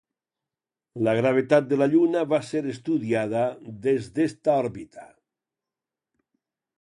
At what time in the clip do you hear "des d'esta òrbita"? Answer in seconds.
3.89-5.09